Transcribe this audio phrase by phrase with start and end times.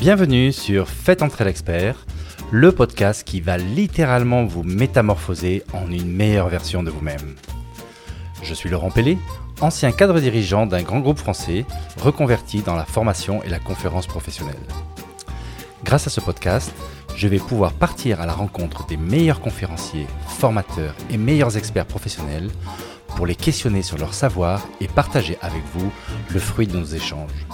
[0.00, 2.06] Bienvenue sur Faites entrer l'expert,
[2.50, 7.36] le podcast qui va littéralement vous métamorphoser en une meilleure version de vous-même.
[8.42, 9.18] Je suis Laurent Pellet,
[9.60, 11.66] ancien cadre dirigeant d'un grand groupe français
[12.00, 14.56] reconverti dans la formation et la conférence professionnelle.
[15.84, 16.72] Grâce à ce podcast,
[17.14, 22.48] je vais pouvoir partir à la rencontre des meilleurs conférenciers, formateurs et meilleurs experts professionnels
[23.16, 25.92] pour les questionner sur leur savoir et partager avec vous
[26.30, 27.46] le fruit de nos échanges.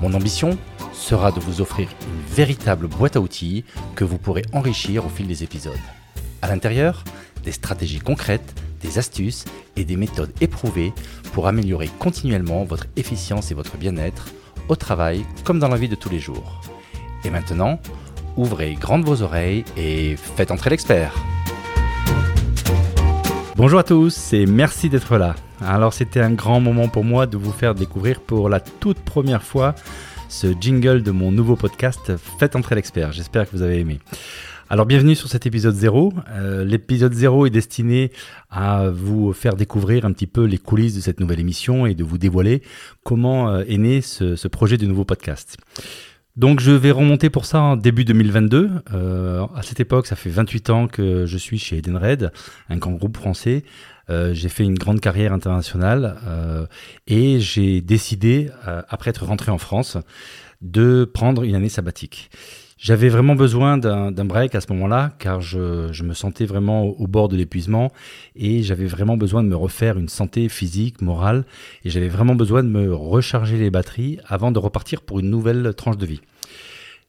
[0.00, 0.56] Mon ambition
[1.02, 3.64] sera de vous offrir une véritable boîte à outils
[3.96, 5.74] que vous pourrez enrichir au fil des épisodes.
[6.42, 7.02] À l'intérieur,
[7.44, 9.44] des stratégies concrètes, des astuces
[9.74, 10.92] et des méthodes éprouvées
[11.32, 14.28] pour améliorer continuellement votre efficience et votre bien-être
[14.68, 16.60] au travail comme dans la vie de tous les jours.
[17.24, 17.80] Et maintenant,
[18.36, 21.14] ouvrez grandes vos oreilles et faites entrer l'expert.
[23.56, 25.34] Bonjour à tous et merci d'être là.
[25.60, 29.42] Alors c'était un grand moment pour moi de vous faire découvrir pour la toute première
[29.42, 29.74] fois
[30.32, 33.12] ce jingle de mon nouveau podcast Faites entrer l'expert.
[33.12, 34.00] J'espère que vous avez aimé.
[34.70, 36.14] Alors bienvenue sur cet épisode 0.
[36.30, 38.10] Euh, l'épisode 0 est destiné
[38.50, 42.02] à vous faire découvrir un petit peu les coulisses de cette nouvelle émission et de
[42.02, 42.62] vous dévoiler
[43.04, 45.58] comment euh, est né ce, ce projet de nouveau podcast.
[46.36, 48.70] Donc je vais remonter pour ça en début 2022.
[48.94, 52.32] Euh, à cette époque, ça fait 28 ans que je suis chez Edenred,
[52.70, 53.64] un grand groupe français.
[54.08, 56.66] Euh, j'ai fait une grande carrière internationale euh,
[57.06, 58.50] et j'ai décidé,
[58.88, 59.98] après être rentré en France,
[60.62, 62.30] de prendre une année sabbatique.
[62.82, 67.28] J'avais vraiment besoin d'un break à ce moment-là, car je, me sentais vraiment au bord
[67.28, 67.92] de l'épuisement
[68.34, 71.44] et j'avais vraiment besoin de me refaire une santé physique, morale,
[71.84, 75.74] et j'avais vraiment besoin de me recharger les batteries avant de repartir pour une nouvelle
[75.76, 76.22] tranche de vie.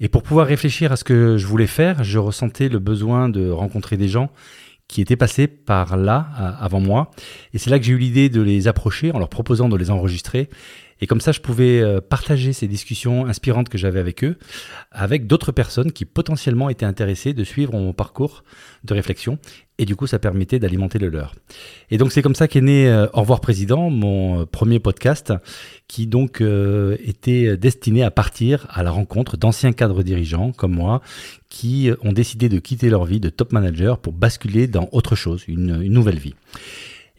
[0.00, 3.48] Et pour pouvoir réfléchir à ce que je voulais faire, je ressentais le besoin de
[3.48, 4.28] rencontrer des gens
[4.86, 6.28] qui étaient passés par là
[6.60, 7.10] avant moi.
[7.54, 9.90] Et c'est là que j'ai eu l'idée de les approcher en leur proposant de les
[9.90, 10.50] enregistrer.
[11.00, 14.36] Et comme ça, je pouvais euh, partager ces discussions inspirantes que j'avais avec eux,
[14.90, 18.44] avec d'autres personnes qui potentiellement étaient intéressées de suivre mon parcours
[18.84, 19.38] de réflexion.
[19.78, 21.34] Et du coup, ça permettait d'alimenter le leur.
[21.90, 25.32] Et donc, c'est comme ça qu'est né euh, Au revoir Président, mon euh, premier podcast,
[25.88, 31.02] qui donc était destiné à partir à la rencontre d'anciens cadres dirigeants comme moi,
[31.50, 35.44] qui ont décidé de quitter leur vie de top manager pour basculer dans autre chose,
[35.46, 36.34] une nouvelle vie.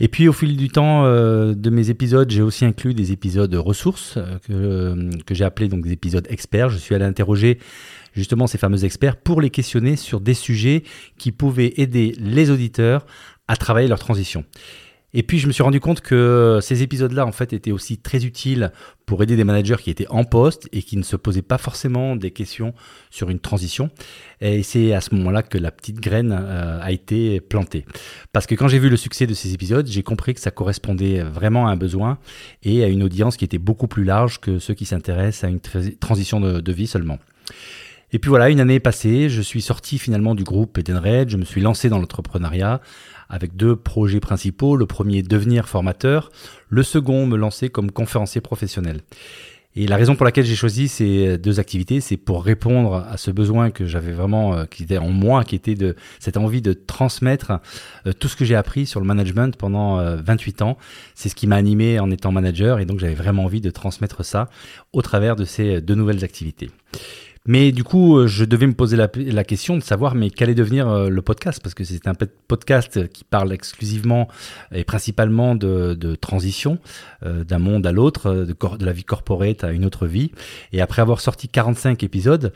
[0.00, 3.54] Et puis au fil du temps euh, de mes épisodes, j'ai aussi inclus des épisodes
[3.54, 6.68] ressources euh, que, que j'ai appelés donc des épisodes experts.
[6.68, 7.58] Je suis allé interroger
[8.12, 10.82] justement ces fameux experts pour les questionner sur des sujets
[11.16, 13.06] qui pouvaient aider les auditeurs
[13.46, 14.44] à travailler leur transition.
[15.14, 18.24] Et puis je me suis rendu compte que ces épisodes-là en fait étaient aussi très
[18.24, 18.72] utiles
[19.06, 22.16] pour aider des managers qui étaient en poste et qui ne se posaient pas forcément
[22.16, 22.74] des questions
[23.10, 23.90] sur une transition.
[24.40, 27.84] Et c'est à ce moment-là que la petite graine euh, a été plantée.
[28.32, 31.22] Parce que quand j'ai vu le succès de ces épisodes, j'ai compris que ça correspondait
[31.22, 32.18] vraiment à un besoin
[32.64, 35.60] et à une audience qui était beaucoup plus large que ceux qui s'intéressent à une
[35.96, 37.18] transition de, de vie seulement.
[38.14, 41.36] Et puis voilà, une année est passée, je suis sorti finalement du groupe Edenred, je
[41.36, 42.80] me suis lancé dans l'entrepreneuriat
[43.28, 44.76] avec deux projets principaux.
[44.76, 46.30] Le premier, devenir formateur.
[46.68, 49.00] Le second, me lancer comme conférencier professionnel.
[49.74, 53.32] Et la raison pour laquelle j'ai choisi ces deux activités, c'est pour répondre à ce
[53.32, 56.72] besoin que j'avais vraiment, euh, qui était en moi, qui était de cette envie de
[56.72, 57.58] transmettre
[58.06, 60.78] euh, tout ce que j'ai appris sur le management pendant 28 euh, ans.
[61.16, 64.24] C'est ce qui m'a animé en étant manager et donc j'avais vraiment envie de transmettre
[64.24, 64.48] ça
[64.92, 66.70] au travers de ces deux nouvelles activités.
[67.46, 70.88] Mais du coup, euh, je devais me poser la, question de savoir mais qu'allait devenir
[70.88, 71.60] euh, le podcast?
[71.62, 72.14] Parce que c'est un
[72.48, 74.28] podcast qui parle exclusivement
[74.72, 76.78] et principalement de, transition
[77.22, 80.30] euh, d'un monde à l'autre, de, la vie corporate à une autre vie.
[80.72, 82.52] Et après avoir sorti 45 épisodes,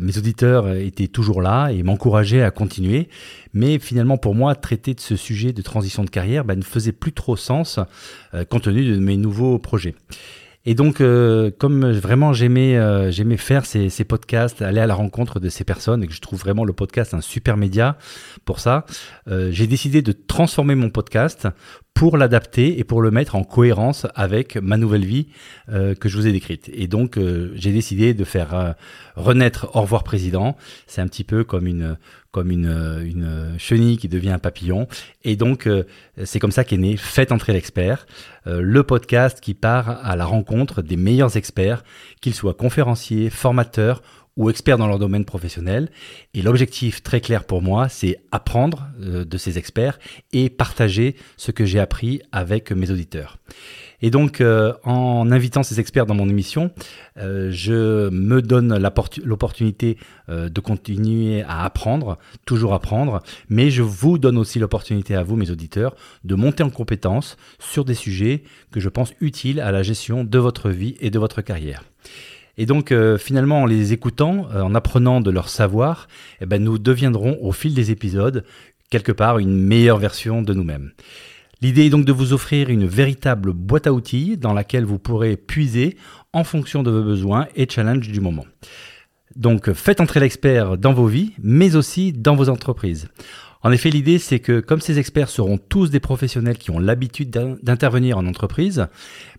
[0.00, 3.08] mes auditeurs étaient toujours là et m'encourageaient à continuer.
[3.52, 6.92] Mais finalement, pour moi, traiter de ce sujet de transition de carrière ben, ne faisait
[6.92, 7.78] plus trop sens
[8.48, 9.94] compte tenu de mes nouveaux projets.
[10.64, 15.40] Et donc, euh, comme vraiment j'aimais euh, j'aimais faire ces, podcasts, aller à la rencontre
[15.40, 17.96] de ces personnes, et que je trouve vraiment le podcast un super média
[18.44, 18.84] pour ça,
[19.28, 21.48] euh, j'ai décidé de transformer mon podcast
[21.94, 25.28] pour l'adapter et pour le mettre en cohérence avec ma nouvelle vie
[25.68, 26.70] euh, que je vous ai décrite.
[26.72, 28.72] Et donc, euh, j'ai décidé de faire euh,
[29.14, 30.56] renaître Au revoir président.
[30.86, 31.96] C'est un petit peu comme une
[32.32, 34.88] comme une, une chenille qui devient un papillon.
[35.22, 35.68] Et donc,
[36.24, 38.06] c'est comme ça qu'est né Faites entrer l'expert,
[38.46, 41.84] le podcast qui part à la rencontre des meilleurs experts,
[42.22, 44.00] qu'ils soient conférenciers, formateurs
[44.36, 45.90] ou experts dans leur domaine professionnel.
[46.34, 49.98] Et l'objectif très clair pour moi, c'est apprendre euh, de ces experts
[50.32, 53.38] et partager ce que j'ai appris avec mes auditeurs.
[54.04, 56.72] Et donc, euh, en invitant ces experts dans mon émission,
[57.18, 58.76] euh, je me donne
[59.22, 59.96] l'opportunité
[60.28, 65.50] de continuer à apprendre, toujours apprendre, mais je vous donne aussi l'opportunité à vous, mes
[65.50, 65.94] auditeurs,
[66.24, 70.38] de monter en compétence sur des sujets que je pense utiles à la gestion de
[70.38, 71.84] votre vie et de votre carrière.
[72.58, 76.08] Et donc euh, finalement en les écoutant, euh, en apprenant de leur savoir,
[76.40, 78.44] eh ben, nous deviendrons au fil des épisodes
[78.90, 80.92] quelque part une meilleure version de nous-mêmes.
[81.62, 85.36] L'idée est donc de vous offrir une véritable boîte à outils dans laquelle vous pourrez
[85.36, 85.96] puiser
[86.32, 88.44] en fonction de vos besoins et challenges du moment.
[89.36, 93.08] Donc faites entrer l'expert dans vos vies, mais aussi dans vos entreprises.
[93.64, 97.30] En effet, l'idée, c'est que comme ces experts seront tous des professionnels qui ont l'habitude
[97.30, 98.88] d'intervenir en entreprise,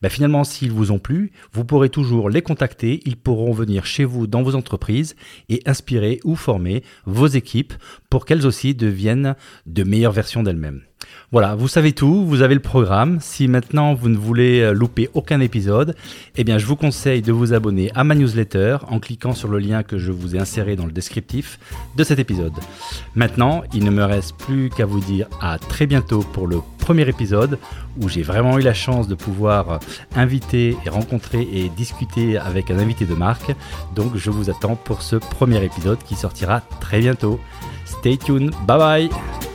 [0.00, 3.00] bah, finalement, s'ils vous ont plu, vous pourrez toujours les contacter.
[3.04, 5.16] Ils pourront venir chez vous dans vos entreprises
[5.48, 7.74] et inspirer ou former vos équipes
[8.10, 9.34] pour qu'elles aussi deviennent
[9.66, 10.82] de meilleures versions d'elles-mêmes.
[11.32, 13.16] Voilà, vous savez tout, vous avez le programme.
[13.22, 15.96] Si maintenant vous ne voulez euh, louper aucun épisode,
[16.36, 19.58] eh bien je vous conseille de vous abonner à ma newsletter en cliquant sur le
[19.58, 21.58] lien que je vous ai inséré dans le descriptif
[21.96, 22.52] de cet épisode.
[23.14, 27.08] Maintenant, il ne me reste plus qu'à vous dire à très bientôt pour le premier
[27.08, 27.58] épisode
[27.98, 29.80] où j'ai vraiment eu la chance de pouvoir
[30.14, 33.54] inviter et rencontrer et discuter avec un invité de marque.
[33.94, 37.40] Donc je vous attends pour ce premier épisode qui sortira très bientôt.
[37.86, 39.51] Stay tuned, bye bye